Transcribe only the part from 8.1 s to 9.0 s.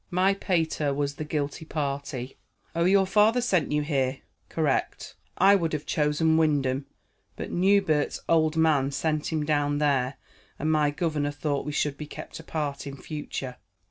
old man